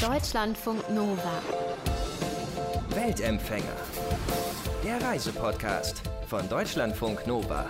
[0.00, 1.40] Deutschlandfunk Nova.
[2.90, 3.64] Weltempfänger.
[4.84, 7.66] Der Reisepodcast von Deutschlandfunk Nova.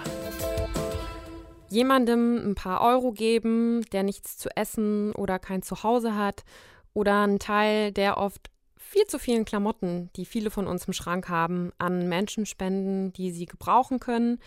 [1.68, 6.45] Jemandem ein paar Euro geben, der nichts zu essen oder kein Zuhause hat
[6.92, 11.29] oder einen Teil der oft viel zu vielen Klamotten, die viele von uns im Schrank
[11.29, 14.41] haben, an Menschen spenden, die sie gebrauchen können.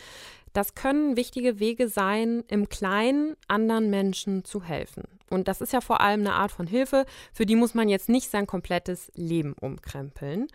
[0.57, 5.03] Das können wichtige Wege sein, im Kleinen anderen Menschen zu helfen.
[5.29, 8.09] Und das ist ja vor allem eine Art von Hilfe, für die muss man jetzt
[8.09, 10.47] nicht sein komplettes Leben umkrempeln.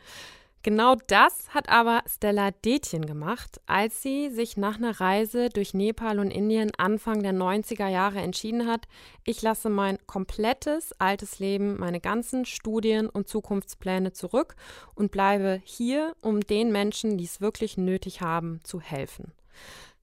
[0.64, 6.18] Genau das hat aber Stella Detjen gemacht, als sie sich nach einer Reise durch Nepal
[6.18, 8.88] und Indien Anfang der 90er Jahre entschieden hat,
[9.22, 14.56] ich lasse mein komplettes altes Leben, meine ganzen Studien und Zukunftspläne zurück
[14.96, 19.32] und bleibe hier, um den Menschen, die es wirklich nötig haben, zu helfen.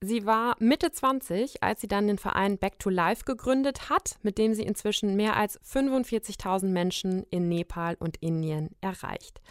[0.02, 4.38] Sie war Mitte 20, als sie dann den Verein Back to Life gegründet hat, mit
[4.38, 9.42] dem sie inzwischen mehr als 45.000 Menschen in Nepal und Indien erreicht.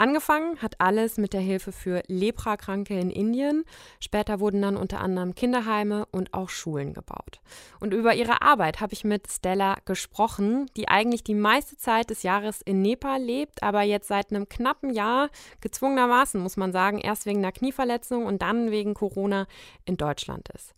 [0.00, 3.66] Angefangen hat alles mit der Hilfe für Leprakranke in Indien.
[4.00, 7.42] Später wurden dann unter anderem Kinderheime und auch Schulen gebaut.
[7.80, 12.22] Und über ihre Arbeit habe ich mit Stella gesprochen, die eigentlich die meiste Zeit des
[12.22, 15.28] Jahres in Nepal lebt, aber jetzt seit einem knappen Jahr
[15.60, 19.46] gezwungenermaßen, muss man sagen, erst wegen einer Knieverletzung und dann wegen Corona
[19.84, 20.72] in Deutschland ist.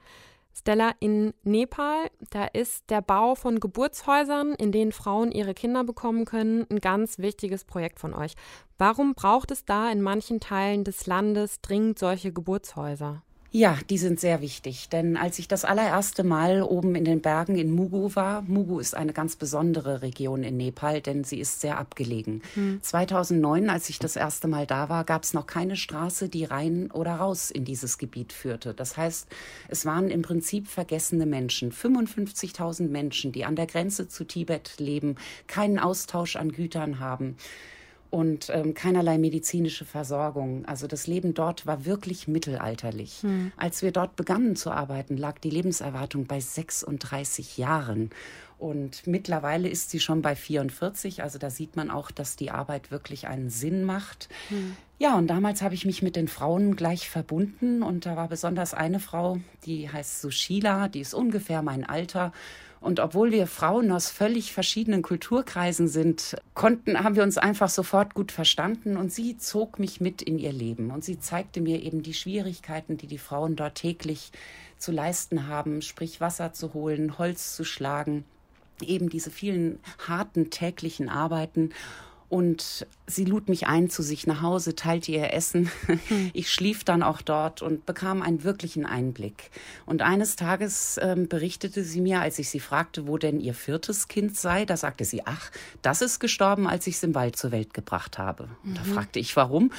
[0.55, 6.25] Stella, in Nepal, da ist der Bau von Geburtshäusern, in denen Frauen ihre Kinder bekommen
[6.25, 8.35] können, ein ganz wichtiges Projekt von euch.
[8.79, 13.23] Warum braucht es da in manchen Teilen des Landes dringend solche Geburtshäuser?
[13.55, 17.59] Ja, die sind sehr wichtig, denn als ich das allererste Mal oben in den Bergen
[17.59, 21.77] in Mugu war, Mugu ist eine ganz besondere Region in Nepal, denn sie ist sehr
[21.77, 22.41] abgelegen.
[22.55, 22.79] Hm.
[22.81, 26.91] 2009, als ich das erste Mal da war, gab es noch keine Straße, die rein
[26.93, 28.73] oder raus in dieses Gebiet führte.
[28.73, 29.29] Das heißt,
[29.69, 35.17] es waren im Prinzip vergessene Menschen, 55.000 Menschen, die an der Grenze zu Tibet leben,
[35.47, 37.37] keinen Austausch an Gütern haben
[38.13, 40.67] und ähm, keinerlei medizinische Versorgung.
[40.67, 43.23] Also das Leben dort war wirklich mittelalterlich.
[43.23, 43.53] Hm.
[43.57, 48.11] Als wir dort begannen zu arbeiten, lag die Lebenserwartung bei 36 Jahren.
[48.59, 51.23] Und mittlerweile ist sie schon bei 44.
[51.23, 54.29] Also da sieht man auch, dass die Arbeit wirklich einen Sinn macht.
[54.51, 54.77] Hm.
[54.99, 57.83] Ja, und damals habe ich mich mit den Frauen gleich verbunden.
[57.83, 62.33] Und da war besonders eine Frau, die heißt Sushila, die ist ungefähr mein Alter.
[62.83, 68.15] Und obwohl wir Frauen aus völlig verschiedenen Kulturkreisen sind, konnten, haben wir uns einfach sofort
[68.15, 68.97] gut verstanden.
[68.97, 70.91] Und sie zog mich mit in ihr Leben.
[70.91, 74.33] Und sie zeigte mir eben die Schwierigkeiten, die die Frauen dort täglich
[74.79, 78.25] zu leisten haben, sprich Wasser zu holen, Holz zu schlagen,
[78.81, 79.79] eben diese vielen
[80.09, 81.71] harten täglichen Arbeiten.
[82.33, 85.71] Und sie lud mich ein zu sich nach Hause, teilte ihr Essen.
[86.09, 86.31] Hm.
[86.33, 89.51] Ich schlief dann auch dort und bekam einen wirklichen Einblick.
[89.85, 94.09] Und eines Tages ähm, berichtete sie mir, als ich sie fragte, wo denn ihr viertes
[94.09, 95.51] Kind sei, da sagte sie, ach,
[95.83, 98.49] das ist gestorben, als ich es im Wald zur Welt gebracht habe.
[98.65, 98.95] Und da mhm.
[98.95, 99.71] fragte ich, warum?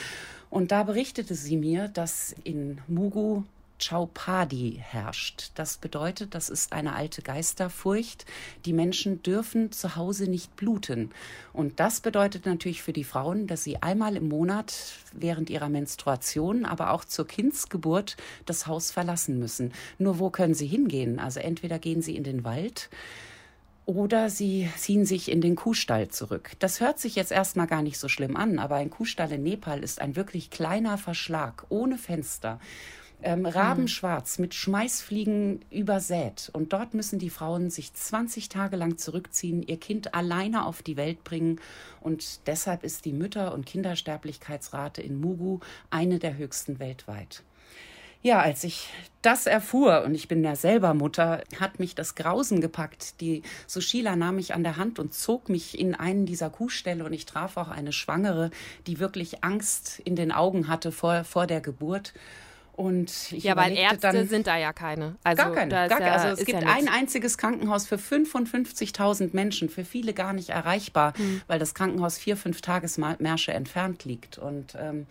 [0.51, 3.45] Und da berichtete sie mir, dass in Mugu
[3.79, 5.51] Chaupadi herrscht.
[5.55, 8.25] Das bedeutet, das ist eine alte Geisterfurcht.
[8.65, 11.11] Die Menschen dürfen zu Hause nicht bluten.
[11.51, 14.73] Und das bedeutet natürlich für die Frauen, dass sie einmal im Monat
[15.11, 19.73] während ihrer Menstruation, aber auch zur Kindsgeburt das Haus verlassen müssen.
[19.97, 21.19] Nur wo können sie hingehen?
[21.19, 22.89] Also entweder gehen sie in den Wald,
[23.85, 26.51] oder sie ziehen sich in den Kuhstall zurück.
[26.59, 29.83] Das hört sich jetzt erstmal gar nicht so schlimm an, aber ein Kuhstall in Nepal
[29.83, 32.59] ist ein wirklich kleiner Verschlag ohne Fenster
[33.23, 36.49] ähm, rabenschwarz mit Schmeißfliegen übersät.
[36.53, 40.97] Und dort müssen die Frauen sich 20 Tage lang zurückziehen, ihr Kind alleine auf die
[40.97, 41.59] Welt bringen.
[42.01, 47.43] Und deshalb ist die Mütter- und Kindersterblichkeitsrate in Mugu eine der höchsten weltweit.
[48.23, 48.87] Ja, als ich
[49.21, 53.19] das erfuhr, und ich bin ja selber Mutter, hat mich das Grausen gepackt.
[53.19, 57.11] Die Sushila nahm mich an der Hand und zog mich in einen dieser Kuhställe und
[57.11, 58.49] ich traf auch eine Schwangere,
[58.87, 62.13] die wirklich Angst in den Augen hatte vor, vor der Geburt.
[62.75, 65.15] Und ich ja, weil Ärzte dann, sind da ja keine.
[65.23, 65.69] Also, gar keine.
[65.69, 66.05] Gar keine.
[66.07, 70.49] Ja, also es gibt ja ein einziges Krankenhaus für 55.000 Menschen, für viele gar nicht
[70.49, 71.41] erreichbar, hm.
[71.45, 74.39] weil das Krankenhaus vier, fünf Tagesmärsche entfernt liegt.
[74.39, 75.05] Und ähm,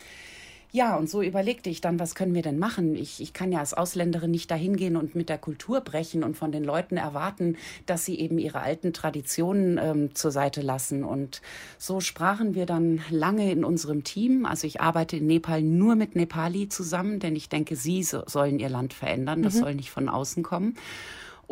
[0.75, 2.95] ja, und so überlegte ich dann, was können wir denn machen?
[2.95, 6.35] Ich, ich kann ja als Ausländerin nicht dahin gehen und mit der Kultur brechen und
[6.35, 11.05] von den Leuten erwarten, dass sie eben ihre alten Traditionen ähm, zur Seite lassen.
[11.05, 11.43] Und
[11.77, 14.47] so sprachen wir dann lange in unserem Team.
[14.47, 18.59] Also ich arbeite in Nepal nur mit Nepali zusammen, denn ich denke, sie so, sollen
[18.59, 19.43] ihr Land verändern.
[19.43, 19.59] Das mhm.
[19.59, 20.75] soll nicht von außen kommen.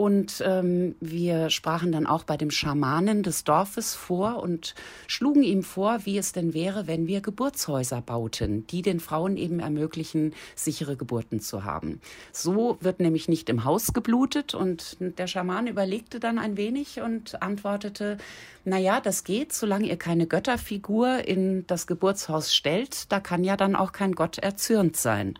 [0.00, 4.74] Und ähm, wir sprachen dann auch bei dem Schamanen des Dorfes vor und
[5.08, 9.60] schlugen ihm vor, wie es denn wäre, wenn wir Geburtshäuser bauten, die den Frauen eben
[9.60, 12.00] ermöglichen, sichere Geburten zu haben.
[12.32, 14.54] So wird nämlich nicht im Haus geblutet.
[14.54, 18.16] Und der Schaman überlegte dann ein wenig und antwortete,
[18.64, 23.58] na ja, das geht, solange ihr keine Götterfigur in das Geburtshaus stellt, da kann ja
[23.58, 25.34] dann auch kein Gott erzürnt sein.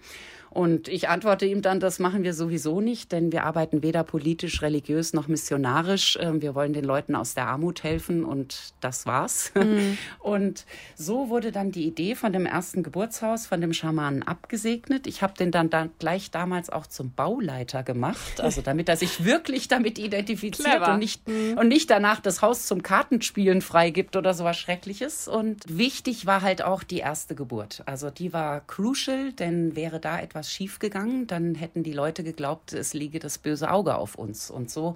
[0.51, 4.63] Und ich antworte ihm dann, das machen wir sowieso nicht, denn wir arbeiten weder politisch,
[4.63, 6.19] religiös noch missionarisch.
[6.21, 9.53] Ähm, wir wollen den Leuten aus der Armut helfen und das war's.
[9.55, 9.97] Mhm.
[10.19, 10.65] Und
[10.97, 15.07] so wurde dann die Idee von dem ersten Geburtshaus von dem Schamanen abgesegnet.
[15.07, 19.25] Ich habe den dann, dann gleich damals auch zum Bauleiter gemacht, also damit er sich
[19.25, 21.59] wirklich damit identifiziert und nicht, mhm.
[21.59, 25.29] und nicht danach das Haus zum Kartenspielen freigibt oder sowas Schreckliches.
[25.29, 27.83] Und wichtig war halt auch die erste Geburt.
[27.87, 32.73] Also die war crucial, denn wäre da etwas was schiefgegangen, dann hätten die Leute geglaubt,
[32.73, 34.51] es liege das böse Auge auf uns.
[34.51, 34.95] Und so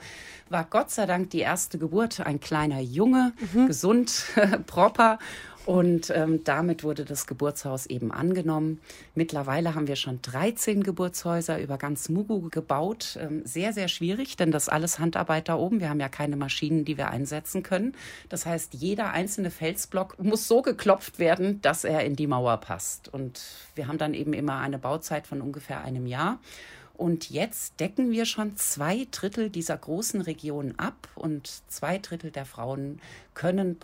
[0.49, 3.67] war Gott sei Dank die erste Geburt ein kleiner Junge, mhm.
[3.67, 4.25] gesund,
[4.67, 5.19] proper.
[5.67, 8.81] Und ähm, damit wurde das Geburtshaus eben angenommen.
[9.15, 13.19] Mittlerweile haben wir schon 13 Geburtshäuser über ganz Mugu gebaut.
[13.21, 15.81] Ähm, sehr, sehr schwierig, denn das alles Handarbeit da oben.
[15.81, 17.95] Wir haben ja keine Maschinen, die wir einsetzen können.
[18.29, 23.09] Das heißt, jeder einzelne Felsblock muss so geklopft werden, dass er in die Mauer passt.
[23.13, 23.41] Und
[23.75, 26.41] wir haben dann eben immer eine Bauzeit von ungefähr einem Jahr.
[26.97, 32.47] Und jetzt decken wir schon zwei Drittel dieser großen Region ab und zwei Drittel der
[32.47, 33.01] Frauen
[33.35, 33.77] können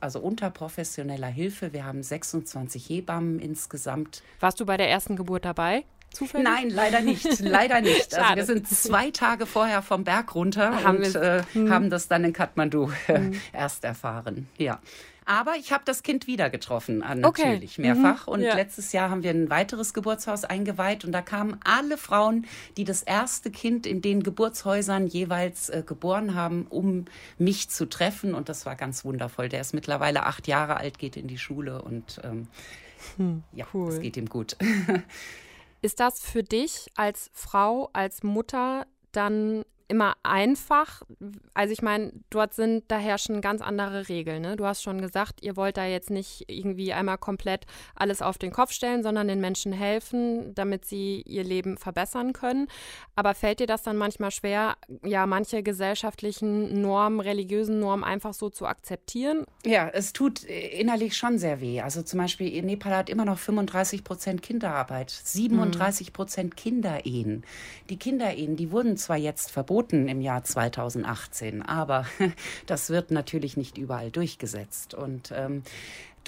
[0.00, 1.72] also unter professioneller Hilfe.
[1.72, 4.22] Wir haben 26 Hebammen insgesamt.
[4.40, 5.84] Warst du bei der ersten Geburt dabei?
[6.12, 6.44] Zufällig?
[6.44, 7.38] Nein, leider nicht.
[7.40, 8.14] Leider nicht.
[8.14, 11.70] Also wir sind zwei Tage vorher vom Berg runter haben und äh, hm.
[11.70, 13.38] haben das dann in Kathmandu hm.
[13.52, 14.48] erst erfahren.
[14.56, 14.80] Ja.
[15.28, 17.82] Aber ich habe das Kind wieder getroffen, äh, natürlich, okay.
[17.82, 18.26] mehrfach.
[18.26, 18.32] Mhm.
[18.32, 18.54] Und ja.
[18.54, 22.46] letztes Jahr haben wir ein weiteres Geburtshaus eingeweiht und da kamen alle Frauen,
[22.78, 27.04] die das erste Kind in den Geburtshäusern jeweils äh, geboren haben, um
[27.36, 28.32] mich zu treffen.
[28.32, 29.50] Und das war ganz wundervoll.
[29.50, 32.48] Der ist mittlerweile acht Jahre alt, geht in die Schule und ähm,
[33.18, 33.92] hm, ja, cool.
[33.92, 34.56] es geht ihm gut.
[35.82, 41.02] Ist das für dich als Frau, als Mutter dann immer einfach.
[41.54, 44.42] Also ich meine, dort sind, da herrschen ganz andere Regeln.
[44.42, 44.56] Ne?
[44.56, 47.64] Du hast schon gesagt, ihr wollt da jetzt nicht irgendwie einmal komplett
[47.94, 52.68] alles auf den Kopf stellen, sondern den Menschen helfen, damit sie ihr Leben verbessern können.
[53.16, 58.50] Aber fällt dir das dann manchmal schwer, ja, manche gesellschaftlichen Normen, religiösen Normen einfach so
[58.50, 59.46] zu akzeptieren?
[59.64, 61.80] Ja, es tut innerlich schon sehr weh.
[61.80, 67.44] Also zum Beispiel, Nepal hat immer noch 35 Prozent Kinderarbeit, 37 Prozent Kinderehen.
[67.88, 71.62] Die Kinderehen, die wurden zwar jetzt verboten, verboten im Jahr 2018.
[71.62, 72.04] Aber
[72.66, 74.94] das wird natürlich nicht überall durchgesetzt.
[74.94, 75.62] Und ähm,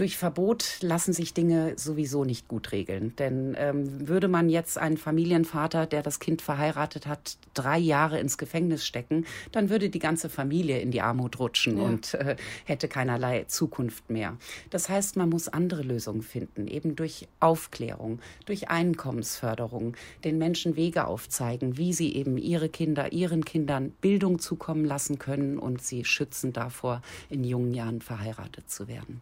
[0.01, 3.15] durch Verbot lassen sich Dinge sowieso nicht gut regeln.
[3.17, 8.39] Denn ähm, würde man jetzt einen Familienvater, der das Kind verheiratet hat, drei Jahre ins
[8.39, 11.85] Gefängnis stecken, dann würde die ganze Familie in die Armut rutschen ja.
[11.85, 14.39] und äh, hätte keinerlei Zukunft mehr.
[14.71, 21.07] Das heißt, man muss andere Lösungen finden, eben durch Aufklärung, durch Einkommensförderung, den Menschen Wege
[21.07, 26.55] aufzeigen, wie sie eben ihre Kinder, ihren Kindern Bildung zukommen lassen können und sie schützen
[26.55, 29.21] davor, in jungen Jahren verheiratet zu werden.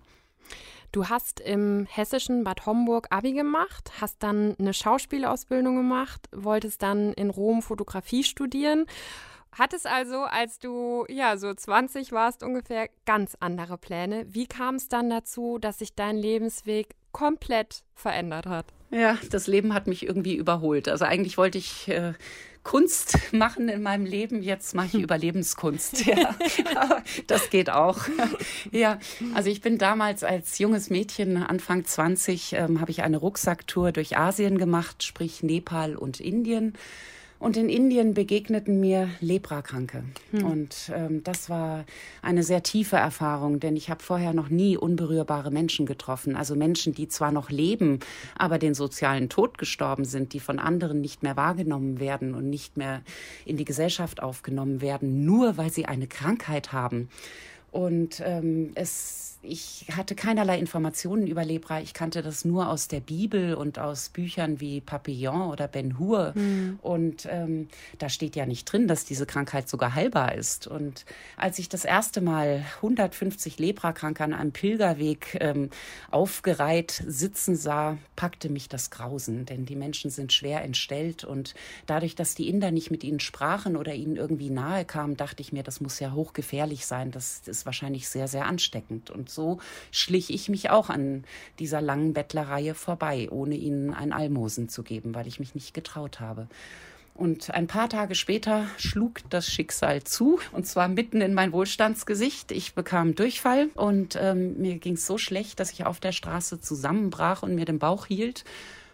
[0.91, 7.13] Du hast im hessischen Bad Homburg Abi gemacht, hast dann eine Schauspielausbildung gemacht, wolltest dann
[7.13, 8.87] in Rom Fotografie studieren.
[9.53, 14.27] Hattest also, als du ja so 20 warst, ungefähr ganz andere Pläne.
[14.29, 18.67] Wie kam es dann dazu, dass sich dein Lebensweg komplett verändert hat?
[18.91, 20.89] Ja, das Leben hat mich irgendwie überholt.
[20.89, 22.15] Also eigentlich wollte ich äh,
[22.69, 24.43] Kunst machen in meinem Leben.
[24.43, 26.05] Jetzt mache ich Überlebenskunst.
[26.19, 27.99] Ja, das geht auch.
[28.73, 28.99] Ja,
[29.35, 34.17] also ich bin damals als junges Mädchen, Anfang 20, ähm, habe ich eine Rucksacktour durch
[34.19, 36.75] Asien gemacht, sprich Nepal und Indien.
[37.39, 40.03] Und in Indien begegneten mir Leprakranke.
[40.33, 40.45] Hm.
[40.45, 41.85] Und ähm, das war
[42.21, 46.35] eine sehr tiefe Erfahrung, denn ich habe vorher noch nie unberührbare Menschen getroffen.
[46.35, 48.01] Also Menschen, die zwar noch leben,
[48.37, 52.77] aber den sozialen Tod gestorben sind, die von anderen nicht mehr wahrgenommen werden und nicht
[52.77, 53.03] mehr
[53.45, 57.09] in die Gesellschaft aufgenommen werden, nur weil sie eine Krankheit haben.
[57.71, 61.81] Und ähm, es ich hatte keinerlei Informationen über Lepra.
[61.81, 66.33] Ich kannte das nur aus der Bibel und aus Büchern wie Papillon oder Ben Hur.
[66.35, 66.79] Mhm.
[66.83, 67.69] Und ähm,
[67.99, 70.67] da steht ja nicht drin, dass diese Krankheit sogar heilbar ist.
[70.67, 71.05] Und
[71.37, 75.71] als ich das erste Mal 150 Leprakranke an einem Pilgerweg ähm,
[76.11, 79.47] aufgereiht sitzen sah, packte mich das Grausen.
[79.47, 81.23] Denn die Menschen sind schwer entstellt.
[81.23, 81.55] Und
[81.87, 85.53] dadurch, dass die Inder nicht mit ihnen sprachen oder ihnen irgendwie nahe kamen, dachte ich
[85.53, 87.13] mir, das muss ja hochgefährlich sein.
[87.13, 89.11] Das ist wahrscheinlich sehr, sehr ansteckend.
[89.11, 89.59] Und so
[89.91, 91.25] schlich ich mich auch an
[91.59, 96.21] dieser langen Bettlerreihe vorbei, ohne ihnen ein Almosen zu geben, weil ich mich nicht getraut
[96.21, 96.49] habe.
[97.19, 102.53] Und ein paar Tage später schlug das Schicksal zu, und zwar mitten in mein Wohlstandsgesicht.
[102.53, 106.61] Ich bekam Durchfall und ähm, mir ging es so schlecht, dass ich auf der Straße
[106.61, 108.45] zusammenbrach und mir den Bauch hielt.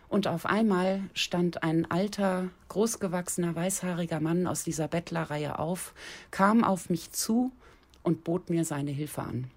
[0.09, 5.93] Und auf einmal stand ein alter, großgewachsener, weißhaariger Mann aus dieser Bettlerreihe auf,
[6.31, 7.53] kam auf mich zu
[8.03, 9.51] und bot mir seine Hilfe an.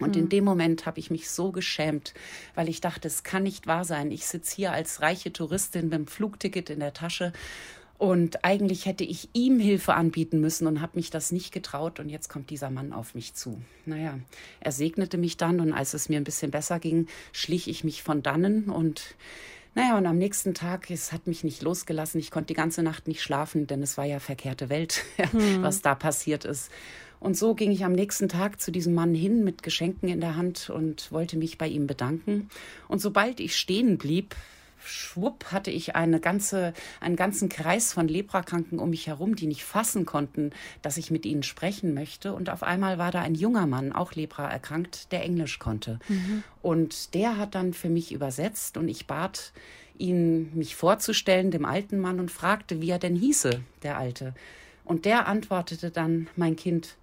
[0.00, 0.28] Und in hm.
[0.30, 2.14] dem Moment habe ich mich so geschämt,
[2.54, 4.10] weil ich dachte, es kann nicht wahr sein.
[4.10, 7.32] Ich sitze hier als reiche Touristin mit dem Flugticket in der Tasche
[8.02, 12.00] und eigentlich hätte ich ihm Hilfe anbieten müssen und habe mich das nicht getraut.
[12.00, 13.62] Und jetzt kommt dieser Mann auf mich zu.
[13.86, 14.18] Naja,
[14.58, 18.02] er segnete mich dann und als es mir ein bisschen besser ging, schlich ich mich
[18.02, 19.14] von dannen und
[19.76, 22.18] naja, und am nächsten Tag, es hat mich nicht losgelassen.
[22.18, 25.62] Ich konnte die ganze Nacht nicht schlafen, denn es war ja verkehrte Welt, hm.
[25.62, 26.72] was da passiert ist.
[27.22, 30.36] Und so ging ich am nächsten Tag zu diesem Mann hin mit Geschenken in der
[30.36, 32.48] Hand und wollte mich bei ihm bedanken.
[32.88, 34.34] Und sobald ich stehen blieb,
[34.84, 39.62] schwupp hatte ich eine ganze, einen ganzen Kreis von Leprakranken um mich herum, die nicht
[39.62, 40.50] fassen konnten,
[40.82, 42.34] dass ich mit ihnen sprechen möchte.
[42.34, 46.00] Und auf einmal war da ein junger Mann, auch Lepra erkrankt, der Englisch konnte.
[46.08, 46.42] Mhm.
[46.60, 49.52] Und der hat dann für mich übersetzt und ich bat
[49.96, 54.34] ihn, mich vorzustellen, dem alten Mann, und fragte, wie er denn hieße, der Alte.
[54.84, 56.96] Und der antwortete dann, mein Kind,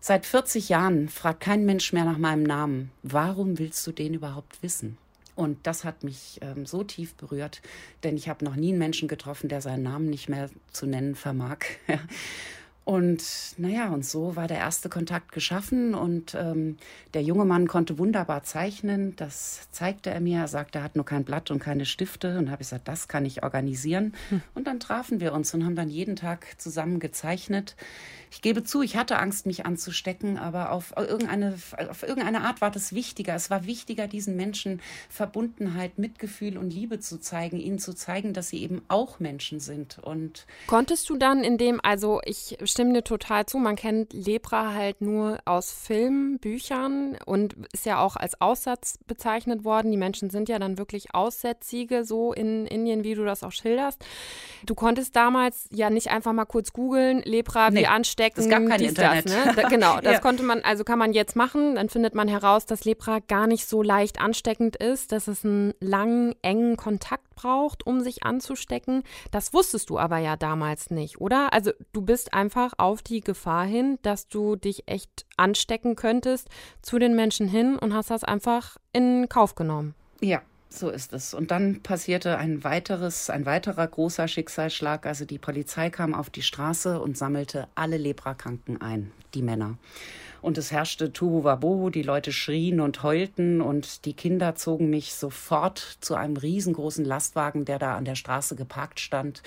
[0.00, 2.90] seit 40 Jahren fragt kein Mensch mehr nach meinem Namen.
[3.02, 4.98] Warum willst du den überhaupt wissen?
[5.34, 7.60] Und das hat mich ähm, so tief berührt,
[8.02, 11.14] denn ich habe noch nie einen Menschen getroffen, der seinen Namen nicht mehr zu nennen
[11.14, 11.58] vermag.
[12.86, 16.76] Und naja, und so war der erste Kontakt geschaffen und ähm,
[17.14, 19.16] der junge Mann konnte wunderbar zeichnen.
[19.16, 20.38] Das zeigte er mir.
[20.38, 22.38] Er sagte, er hat nur kein Blatt und keine Stifte.
[22.38, 24.14] Und habe ich gesagt, das kann ich organisieren.
[24.28, 24.40] Hm.
[24.54, 27.74] Und dann trafen wir uns und haben dann jeden Tag zusammen gezeichnet.
[28.30, 31.54] Ich gebe zu, ich hatte Angst, mich anzustecken, aber auf irgendeine,
[31.88, 33.34] auf irgendeine Art war das wichtiger.
[33.34, 38.48] Es war wichtiger, diesen Menschen Verbundenheit, Mitgefühl und Liebe zu zeigen, ihnen zu zeigen, dass
[38.48, 39.98] sie eben auch Menschen sind.
[40.00, 44.74] Und konntest du dann in dem, also ich stimme dir total zu, man kennt Lepra
[44.74, 49.90] halt nur aus Filmen, Büchern und ist ja auch als Aussatz bezeichnet worden.
[49.90, 54.04] Die Menschen sind ja dann wirklich Aussätzige, so in Indien, wie du das auch schilderst.
[54.66, 57.80] Du konntest damals ja nicht einfach mal kurz googeln, Lepra, nee.
[57.80, 58.40] wie ansteckend stecken.
[58.40, 59.24] Es gab kein Internet.
[59.24, 59.52] Das, ne?
[59.56, 60.20] da, genau, das ja.
[60.20, 61.76] konnte man, also kann man jetzt machen.
[61.76, 65.72] Dann findet man heraus, dass Lepra gar nicht so leicht ansteckend ist, dass es einen
[65.80, 69.02] langen, engen Kontakt braucht, um sich anzustecken.
[69.30, 71.52] Das wusstest du aber ja damals nicht, oder?
[71.52, 76.48] Also du bist einfach auf die Gefahr hin, dass du dich echt anstecken könntest,
[76.82, 79.94] zu den Menschen hin und hast das einfach in Kauf genommen.
[80.20, 81.34] Ja, so ist es.
[81.34, 85.06] Und dann passierte ein weiteres, ein weiterer großer Schicksalsschlag.
[85.06, 89.78] Also die Polizei kam auf die Straße und sammelte alle Leprakranken ein, die Männer.
[90.42, 95.98] Und es herrschte Tuhuwabohu, die Leute schrien und heulten und die Kinder zogen mich sofort
[96.00, 99.42] zu einem riesengroßen Lastwagen, der da an der Straße geparkt stand,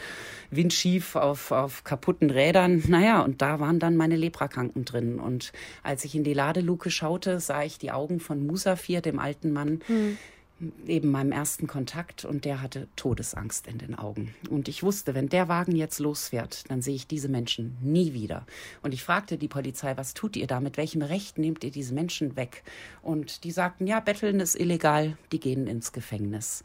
[0.50, 2.84] windschief auf, auf kaputten Rädern.
[2.88, 5.20] Naja, und da waren dann meine Leprakranken drin.
[5.20, 9.54] Und als ich in die Ladeluke schaute, sah ich die Augen von Musafir, dem alten
[9.54, 10.18] Mann, hm
[10.86, 14.34] eben meinem ersten Kontakt und der hatte Todesangst in den Augen.
[14.50, 18.46] Und ich wusste, wenn der Wagen jetzt losfährt, dann sehe ich diese Menschen nie wieder.
[18.82, 20.60] Und ich fragte die Polizei, was tut ihr da?
[20.60, 22.63] Mit welchem Recht nehmt ihr diese Menschen weg?
[23.01, 26.63] Und die sagten, ja, betteln ist illegal, die gehen ins Gefängnis.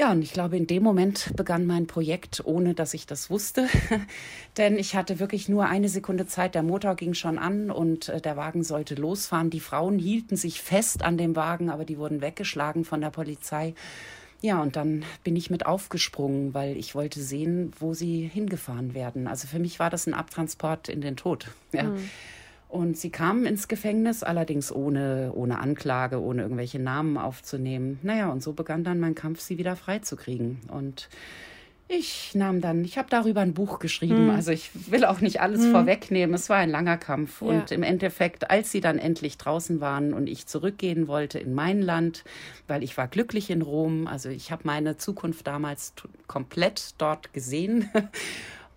[0.00, 3.68] Ja, und ich glaube, in dem Moment begann mein Projekt, ohne dass ich das wusste.
[4.56, 6.54] Denn ich hatte wirklich nur eine Sekunde Zeit.
[6.54, 9.50] Der Motor ging schon an und äh, der Wagen sollte losfahren.
[9.50, 13.74] Die Frauen hielten sich fest an dem Wagen, aber die wurden weggeschlagen von der Polizei.
[14.40, 19.26] Ja, und dann bin ich mit aufgesprungen, weil ich wollte sehen, wo sie hingefahren werden.
[19.26, 21.48] Also für mich war das ein Abtransport in den Tod.
[21.72, 21.82] Ja.
[21.82, 22.08] Mhm.
[22.70, 27.98] Und sie kamen ins Gefängnis, allerdings ohne, ohne Anklage, ohne irgendwelche Namen aufzunehmen.
[28.02, 30.60] Naja, und so begann dann mein Kampf, sie wieder freizukriegen.
[30.68, 31.08] Und
[31.88, 34.28] ich nahm dann, ich habe darüber ein Buch geschrieben.
[34.28, 34.30] Hm.
[34.30, 35.72] Also ich will auch nicht alles hm.
[35.72, 36.32] vorwegnehmen.
[36.32, 37.42] Es war ein langer Kampf.
[37.42, 37.48] Ja.
[37.48, 41.82] Und im Endeffekt, als sie dann endlich draußen waren und ich zurückgehen wollte in mein
[41.82, 42.22] Land,
[42.68, 44.06] weil ich war glücklich in Rom.
[44.06, 45.92] Also ich habe meine Zukunft damals
[46.28, 47.90] komplett dort gesehen.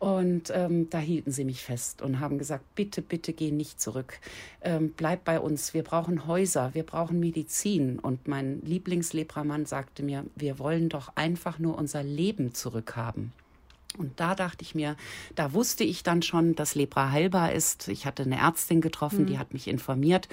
[0.04, 4.20] Und ähm, da hielten sie mich fest und haben gesagt, bitte, bitte geh nicht zurück.
[4.60, 5.74] Ähm, bleib bei uns.
[5.74, 8.00] Wir brauchen Häuser, wir brauchen Medizin.
[8.00, 13.32] Und mein Lieblingslepramann sagte mir, wir wollen doch einfach nur unser Leben zurückhaben.
[13.98, 14.98] Und da dachte ich mir,
[15.36, 17.88] da wusste ich dann schon, dass Lepra heilbar ist.
[17.88, 19.28] Ich hatte eine Ärztin getroffen, mhm.
[19.28, 20.28] die hat mich informiert.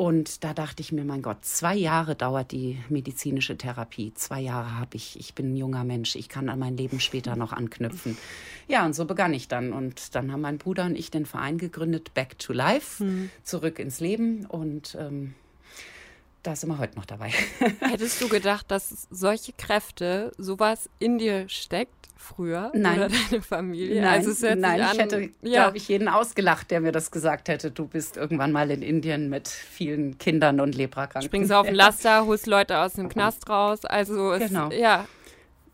[0.00, 4.14] Und da dachte ich mir, mein Gott, zwei Jahre dauert die medizinische Therapie.
[4.14, 5.20] Zwei Jahre habe ich.
[5.20, 6.16] Ich bin ein junger Mensch.
[6.16, 8.16] Ich kann an mein Leben später noch anknüpfen.
[8.66, 9.74] Ja, und so begann ich dann.
[9.74, 13.28] Und dann haben mein Bruder und ich den Verein gegründet, Back to Life, mhm.
[13.42, 14.46] zurück ins Leben.
[14.46, 15.34] Und ähm,
[16.42, 17.32] da sind wir heute noch dabei.
[17.80, 22.70] Hättest du gedacht, dass solche Kräfte, sowas in dir steckt früher?
[22.74, 22.98] Nein.
[22.98, 24.00] Oder deine Familie?
[24.02, 25.64] Nein, also nein ich hätte, ja.
[25.64, 27.70] glaube ich, jeden ausgelacht, der mir das gesagt hätte.
[27.70, 31.28] Du bist irgendwann mal in Indien mit vielen Kindern und Leprakranken.
[31.28, 33.84] Springst auf den Laster, holst Leute aus dem Knast raus.
[33.84, 34.70] Also es, Genau.
[34.70, 35.06] ja,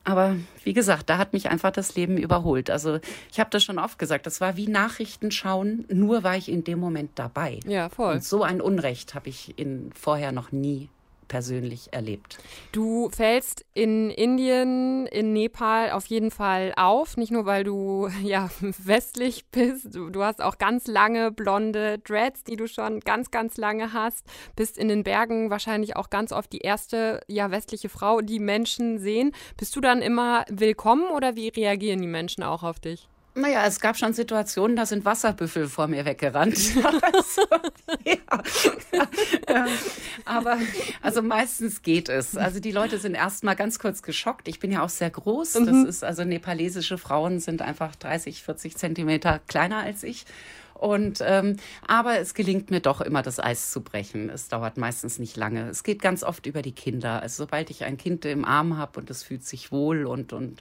[0.06, 2.70] Aber wie gesagt, da hat mich einfach das Leben überholt.
[2.70, 3.00] Also
[3.32, 6.62] ich habe das schon oft gesagt, das war wie Nachrichten schauen, nur war ich in
[6.62, 7.58] dem Moment dabei.
[7.66, 8.14] ja, voll.
[8.14, 10.90] Und so ein Unrecht habe ich in, vorher noch nie
[11.28, 12.38] persönlich erlebt.
[12.72, 18.50] Du fällst in Indien, in Nepal auf jeden Fall auf, nicht nur weil du ja
[18.60, 23.56] westlich bist, du, du hast auch ganz lange blonde Dreads, die du schon ganz, ganz
[23.56, 28.20] lange hast, bist in den Bergen wahrscheinlich auch ganz oft die erste ja westliche Frau,
[28.20, 29.32] die Menschen sehen.
[29.56, 33.08] Bist du dann immer willkommen oder wie reagieren die Menschen auch auf dich?
[33.36, 36.56] Naja, es gab schon Situationen, da sind Wasserbüffel vor mir weggerannt.
[37.02, 37.42] also,
[38.02, 38.14] ja.
[39.46, 39.66] Ähm,
[40.24, 40.58] Aber
[41.02, 42.38] also meistens geht es.
[42.38, 44.48] Also die Leute sind erstmal ganz kurz geschockt.
[44.48, 45.52] Ich bin ja auch sehr groß.
[45.52, 50.24] Das ist also nepalesische Frauen sind einfach 30, 40 Zentimeter kleiner als ich.
[50.78, 51.56] Und ähm,
[51.86, 54.28] aber es gelingt mir doch immer, das Eis zu brechen.
[54.28, 55.68] Es dauert meistens nicht lange.
[55.68, 57.22] Es geht ganz oft über die Kinder.
[57.22, 60.60] Also sobald ich ein Kind im Arm habe und es fühlt sich wohl und und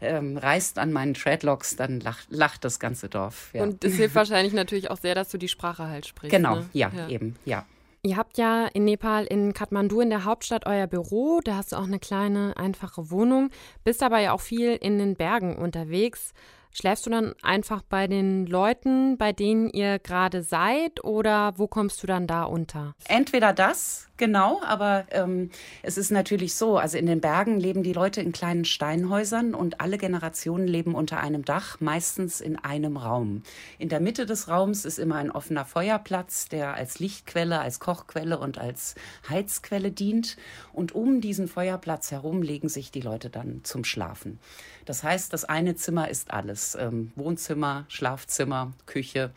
[0.00, 3.50] ähm, reißt an meinen Treadlocks, dann lacht, lacht das ganze Dorf.
[3.52, 3.62] Ja.
[3.62, 6.34] Und es hilft wahrscheinlich natürlich auch sehr, dass du die Sprache halt sprichst.
[6.34, 6.68] genau, ne?
[6.72, 7.64] ja, eben, ja.
[8.04, 11.40] Ihr habt ja in Nepal, in Kathmandu, in der Hauptstadt, euer Büro.
[11.44, 13.50] Da hast du auch eine kleine, einfache Wohnung.
[13.84, 16.34] Bist aber ja auch viel in den Bergen unterwegs.
[16.74, 22.02] Schläfst du dann einfach bei den Leuten, bei denen ihr gerade seid, oder wo kommst
[22.02, 22.94] du dann da unter?
[23.08, 25.50] Entweder das, genau, aber ähm,
[25.82, 29.82] es ist natürlich so, also in den Bergen leben die Leute in kleinen Steinhäusern und
[29.82, 33.42] alle Generationen leben unter einem Dach, meistens in einem Raum.
[33.78, 38.38] In der Mitte des Raums ist immer ein offener Feuerplatz, der als Lichtquelle, als Kochquelle
[38.38, 38.94] und als
[39.28, 40.38] Heizquelle dient.
[40.72, 44.38] Und um diesen Feuerplatz herum legen sich die Leute dann zum Schlafen.
[44.84, 46.74] Das heißt, das eine Zimmer ist alles.
[46.74, 49.30] Ähm, Wohnzimmer, Schlafzimmer, Küche.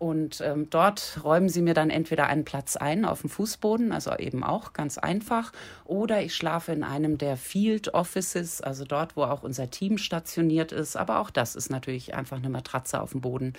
[0.00, 4.16] Und ähm, dort räumen sie mir dann entweder einen Platz ein auf dem Fußboden, also
[4.16, 5.52] eben auch ganz einfach,
[5.84, 10.72] oder ich schlafe in einem der Field Offices, also dort, wo auch unser Team stationiert
[10.72, 10.96] ist.
[10.96, 13.52] Aber auch das ist natürlich einfach eine Matratze auf dem Boden.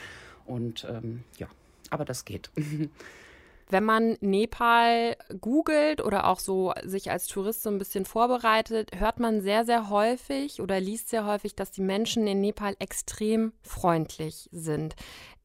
[0.48, 1.48] Und ähm, ja,
[1.92, 2.50] aber das geht.
[3.72, 9.22] Wenn man Nepal googelt oder auch so sich als Tourist so ein bisschen vorbereitet, hört
[9.22, 14.50] man sehr, sehr häufig oder liest sehr häufig, dass die Menschen in Nepal extrem freundlich
[14.52, 14.96] sind.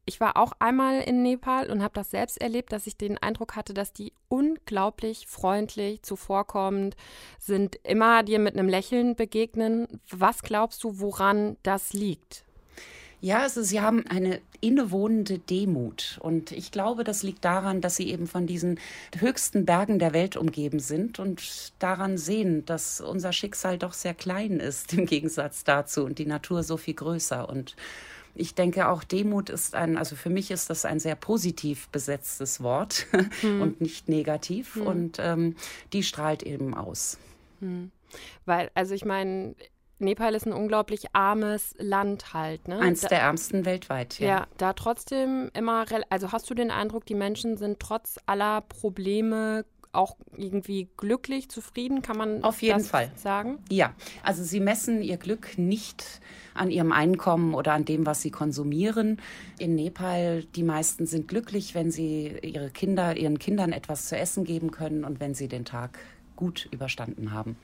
[0.06, 3.54] Ich war auch einmal in Nepal und habe das selbst erlebt, dass ich den Eindruck
[3.54, 6.96] hatte, dass die unglaublich freundlich zuvorkommend
[7.38, 10.00] sind, immer dir mit einem Lächeln begegnen.
[10.10, 12.44] Was glaubst du, woran das liegt?
[13.20, 16.18] Ja, also sie haben eine innewohnende Demut.
[16.22, 18.78] Und ich glaube, das liegt daran, dass sie eben von diesen
[19.16, 24.60] höchsten Bergen der Welt umgeben sind und daran sehen, dass unser Schicksal doch sehr klein
[24.60, 27.48] ist im Gegensatz dazu und die Natur so viel größer.
[27.48, 27.76] Und
[28.34, 32.62] ich denke auch Demut ist ein, also für mich ist das ein sehr positiv besetztes
[32.62, 33.06] Wort
[33.42, 34.76] und nicht negativ.
[34.76, 35.56] Und ähm,
[35.92, 37.18] die strahlt eben aus.
[38.44, 39.54] Weil, also ich meine,
[39.98, 42.68] Nepal ist ein unglaublich armes Land halt.
[42.68, 42.78] Ne?
[42.78, 44.18] Eins Da- der ärmsten weltweit.
[44.18, 44.26] ja.
[44.28, 44.46] Ja.
[44.58, 50.16] da trotzdem immer, also hast du den Eindruck, die Menschen sind trotz aller Probleme auch
[50.36, 53.10] irgendwie glücklich, zufrieden, kann man Auf jeden Fall.
[53.16, 53.60] sagen?
[53.70, 56.20] Ja, also sie messen ihr Glück nicht
[56.52, 59.22] an ihrem Einkommen oder an dem, was sie konsumieren.
[59.58, 64.44] In Nepal, die meisten sind glücklich, wenn sie ihre Kinder, ihren Kindern etwas zu essen
[64.44, 65.98] geben können und wenn sie den Tag
[66.34, 67.56] gut überstanden haben.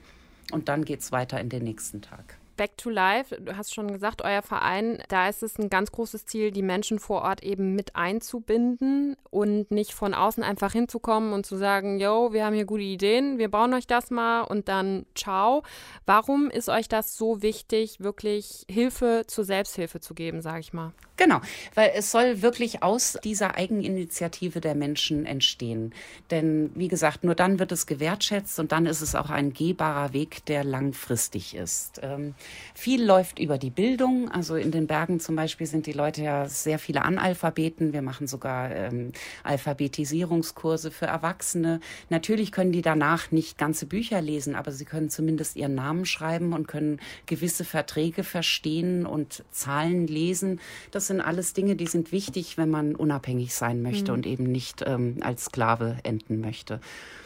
[0.53, 2.37] Und dann geht's weiter in den nächsten Tag.
[2.59, 6.27] Back to Life, du hast schon gesagt, euer Verein, da ist es ein ganz großes
[6.27, 11.47] Ziel, die Menschen vor Ort eben mit einzubinden und nicht von außen einfach hinzukommen und
[11.47, 15.07] zu sagen, yo, wir haben hier gute Ideen, wir bauen euch das mal und dann
[15.15, 15.63] ciao.
[16.05, 20.93] Warum ist euch das so wichtig, wirklich Hilfe zur Selbsthilfe zu geben, sage ich mal?
[21.23, 21.41] Genau,
[21.77, 25.95] weil es soll wirklich aus dieser Eigeninitiative der Menschen entstehen.
[26.33, 30.13] Denn wie gesagt, nur dann wird es gewertschätzt und dann ist es auch ein gehbarer
[30.15, 32.01] Weg, der langfristig ist.
[32.03, 32.35] Ähm,
[32.75, 34.33] viel läuft über die Bildung.
[34.33, 37.93] Also in den Bergen zum Beispiel sind die Leute ja sehr viele Analphabeten.
[37.93, 39.13] Wir machen sogar ähm,
[39.45, 41.79] Alphabetisierungskurse für Erwachsene.
[42.11, 46.53] Natürlich können die danach nicht ganze Bücher lesen, aber sie können zumindest ihren Namen schreiben
[46.53, 50.59] und können gewisse Verträge verstehen und Zahlen lesen.
[50.91, 54.83] Das sind alles Dinge, die sind wichtig, wenn man unabhängig sein möchte und eben nicht
[54.87, 56.81] ähm, als Sklave enden möchte.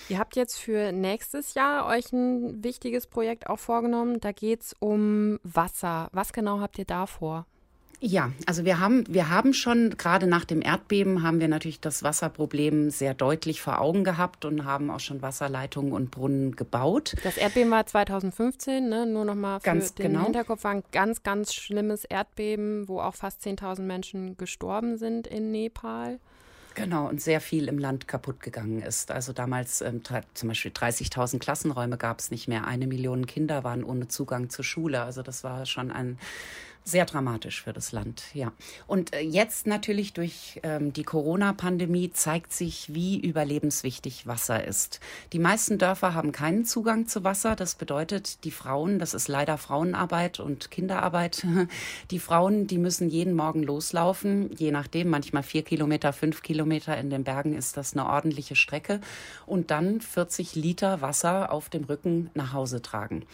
[0.08, 4.20] Ihr habt jetzt für nächstes Jahr euch ein wichtiges Projekt auch vorgenommen.
[4.20, 6.08] Da geht es um Wasser.
[6.12, 7.46] Was genau habt ihr da vor?
[8.00, 12.02] Ja, also wir haben, wir haben schon, gerade nach dem Erdbeben, haben wir natürlich das
[12.02, 17.14] Wasserproblem sehr deutlich vor Augen gehabt und haben auch schon Wasserleitungen und Brunnen gebaut.
[17.24, 19.06] Das Erdbeben war 2015, ne?
[19.06, 20.24] nur nochmal für ganz den genau.
[20.24, 25.50] Hinterkopf, war ein ganz, ganz schlimmes Erdbeben, wo auch fast 10.000 Menschen gestorben sind in
[25.50, 26.20] Nepal.
[26.74, 29.10] Genau, und sehr viel im Land kaputt gegangen ist.
[29.10, 30.02] Also damals ähm,
[30.34, 32.66] zum Beispiel 30.000 Klassenräume gab es nicht mehr.
[32.66, 35.00] Eine Million Kinder waren ohne Zugang zur Schule.
[35.00, 36.18] Also das war schon ein
[36.88, 38.52] sehr dramatisch für das Land, ja.
[38.86, 45.00] Und äh, jetzt natürlich durch ähm, die Corona-Pandemie zeigt sich, wie überlebenswichtig Wasser ist.
[45.32, 47.56] Die meisten Dörfer haben keinen Zugang zu Wasser.
[47.56, 51.44] Das bedeutet, die Frauen, das ist leider Frauenarbeit und Kinderarbeit,
[52.12, 57.10] die Frauen, die müssen jeden Morgen loslaufen, je nachdem, manchmal vier Kilometer, fünf Kilometer in
[57.10, 59.00] den Bergen ist das eine ordentliche Strecke
[59.44, 63.26] und dann 40 Liter Wasser auf dem Rücken nach Hause tragen.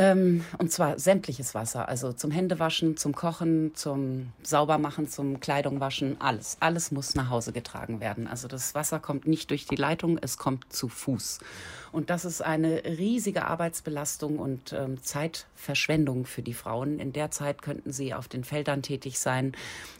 [0.00, 6.56] Ähm, und zwar sämtliches Wasser, also zum Händewaschen, zum Kochen, zum Saubermachen, zum Kleidungwaschen, alles.
[6.60, 8.28] Alles muss nach Hause getragen werden.
[8.28, 11.40] Also das Wasser kommt nicht durch die Leitung, es kommt zu Fuß.
[11.90, 17.00] Und das ist eine riesige Arbeitsbelastung und ähm, Zeitverschwendung für die Frauen.
[17.00, 19.56] In der Zeit könnten sie auf den Feldern tätig sein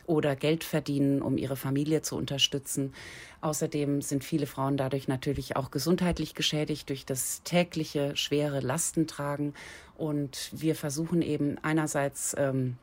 [0.06, 2.94] oder Geld verdienen, um ihre Familie zu unterstützen.
[3.40, 9.54] Außerdem sind viele Frauen dadurch natürlich auch gesundheitlich geschädigt durch das tägliche schwere Lastentragen.
[9.96, 12.76] Und wir versuchen eben einerseits ähm,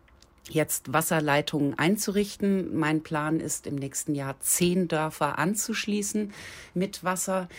[0.50, 2.76] jetzt Wasserleitungen einzurichten.
[2.78, 6.32] Mein Plan ist im nächsten Jahr zehn Dörfer anzuschließen
[6.74, 7.50] mit Wasser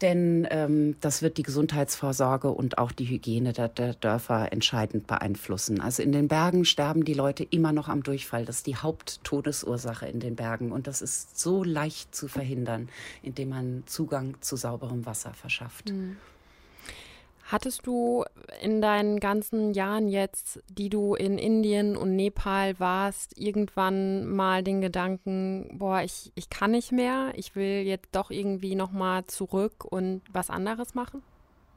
[0.00, 5.80] denn ähm, das wird die Gesundheitsvorsorge und auch die Hygiene der, der, Dörfer entscheidend beeinflussen.
[5.80, 8.44] Also in den Bergen sterben die Leute immer noch am Durchfall.
[8.44, 12.88] Das ist die Haupttodesursache in den Bergen und das ist so leicht zu verhindern,
[13.22, 15.90] indem man Zugang zu sauberem Wasser verschafft.
[15.90, 16.16] Mhm.
[17.50, 18.24] Hattest du
[18.62, 24.80] in deinen ganzen Jahren jetzt, die du in Indien und Nepal warst, irgendwann mal den
[24.80, 30.22] Gedanken, boah, ich, ich kann nicht mehr, ich will jetzt doch irgendwie nochmal zurück und
[30.32, 31.22] was anderes machen?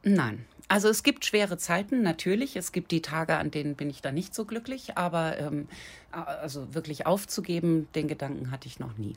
[0.04, 0.44] Nein.
[0.68, 2.54] Also es gibt schwere Zeiten, natürlich.
[2.54, 5.66] Es gibt die Tage, an denen bin ich da nicht so glücklich, aber ähm,
[6.12, 9.16] also wirklich aufzugeben, den Gedanken hatte ich noch nie.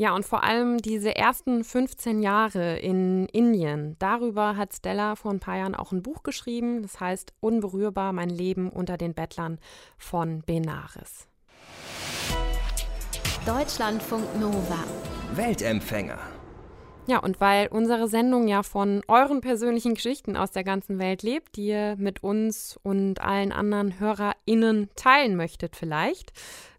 [0.00, 5.40] Ja, und vor allem diese ersten 15 Jahre in Indien, darüber hat Stella vor ein
[5.40, 9.58] paar Jahren auch ein Buch geschrieben, das heißt Unberührbar, mein Leben unter den Bettlern
[9.96, 11.26] von Benares.
[13.44, 14.84] Deutschlandfunk Nova.
[15.34, 16.20] Weltempfänger.
[17.08, 21.56] Ja, und weil unsere Sendung ja von euren persönlichen Geschichten aus der ganzen Welt lebt,
[21.56, 26.32] die ihr mit uns und allen anderen HörerInnen teilen möchtet vielleicht,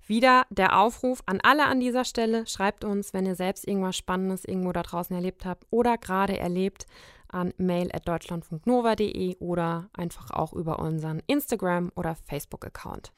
[0.09, 2.45] wieder der Aufruf an alle an dieser Stelle.
[2.47, 6.85] Schreibt uns, wenn ihr selbst irgendwas Spannendes irgendwo da draußen erlebt habt oder gerade erlebt,
[7.31, 13.11] an mail.deutschlandfunknova.de oder einfach auch über unseren Instagram- oder Facebook-Account.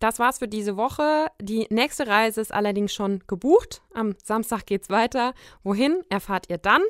[0.00, 1.28] Das war's für diese Woche.
[1.40, 3.82] Die nächste Reise ist allerdings schon gebucht.
[3.94, 5.32] Am Samstag geht's weiter.
[5.62, 6.82] Wohin erfahrt ihr dann?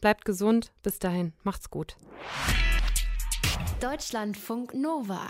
[0.00, 0.72] Bleibt gesund.
[0.82, 1.32] Bis dahin.
[1.42, 1.96] Macht's gut.
[3.80, 5.28] Deutschlandfunk Nova.